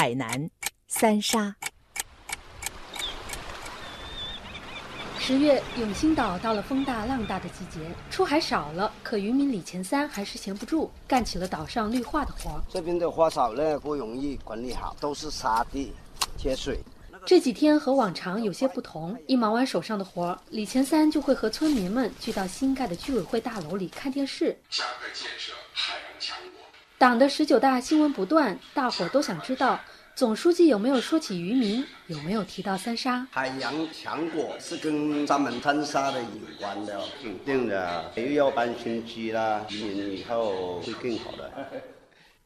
[0.00, 0.48] 海南
[0.86, 1.52] 三沙。
[5.18, 12.62] 十月，永兴岛到了风大浪大的季节，出海少了，可渔民李前三还是闲不住，干起了岛上绿化的活。
[12.68, 15.92] 这边的花草呢不容易管理好，都是沙地、
[16.38, 16.78] 缺水。
[17.26, 24.56] 这几天和往常有些不同，一忙完手上的活，李前三就会和村民们聚到新盖的居委会大楼里看电视。
[24.70, 26.67] 加快建设海洋强国。
[26.98, 29.78] 党的十九大新闻不断，大伙都想知道。
[30.16, 31.84] 总书记有没有说起渔民？
[32.08, 33.24] 有没有提到三沙？
[33.30, 36.26] 海洋强国是跟咱们三沙的有
[36.58, 38.12] 关的，肯定的。
[38.16, 41.52] 又要搬新居啦，渔民以后会更好的。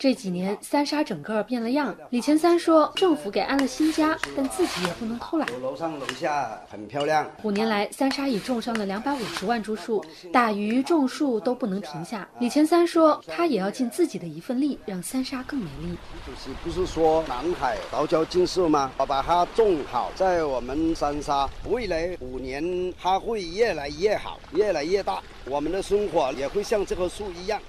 [0.00, 1.94] 这几年三沙整个变了样。
[2.08, 5.46] 李前三说，政府给安了新家，但自己也不能偷懒。
[5.60, 7.30] 楼上楼下很漂亮。
[7.42, 12.26] 五年来，三沙已种上了两百五十万株树，打鱼种树都不能停下。
[12.38, 15.94] 李前三说，他也要尽自己的一份力，让三沙更美丽。
[16.24, 18.90] 主席不是说南海岛礁禁树吗？
[18.96, 27.60] 我把它种好，在我们三沙，未来五年它会越来越好，越来越大，我们的生活也会像这棵树一样。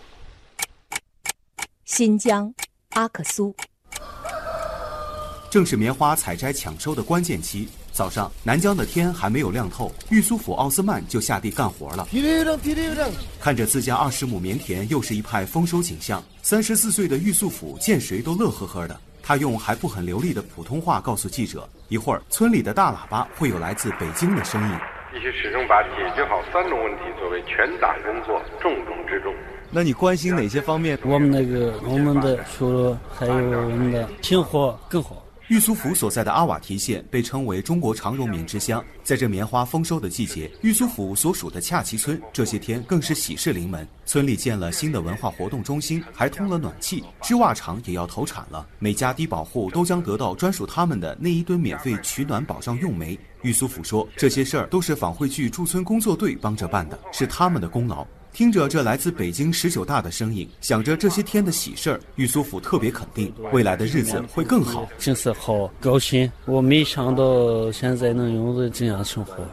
[1.93, 2.49] 新疆
[2.91, 3.53] 阿克苏，
[5.49, 7.67] 正是棉花采摘抢收的关键期。
[7.91, 12.07] 早上，南疆的天还没有亮透，玉苏府奥斯曼就下地干活了。
[13.41, 16.23] 看着自家二十亩棉田，又是一派丰收景象。
[16.41, 18.97] 三十四岁的玉苏甫见谁都乐呵呵的。
[19.21, 24.75] 他用还不很流利的普通话告诉记者：“一会儿，村里的大喇叭会有来自北京的声音。
[25.11, 29.33] 必须始终把解决好三农问题作为全党工作重中之重。”
[29.69, 30.97] 那你关心哪些方面？
[31.03, 35.23] 我们那个我们的说了还有我们的生活更好。
[35.51, 43.85] 玉苏府所在的阿瓦提县被称为中国长绒棉之乡，在这棉花丰收的季节，玉苏府所属的恰奇村这些天更是喜事临门。
[44.05, 48.65] 村里建了新的文化活动中心，还通了暖气，织袜厂也要投产了。
[48.79, 53.19] 每家低保户都将得到专属他们的那一吨免费取暖保障用煤。
[53.41, 58.07] 玉苏府说，这些事儿都是访汇聚驻村工作队帮着办的，是他们的功劳。
[58.33, 64.87] 听着这来自北京十九大的声音，想着这些天的喜事儿，玉苏府特别肯定未来的日子会更好。
[64.97, 69.45] 真是好高兴，我没想到现在能拥有这样生活。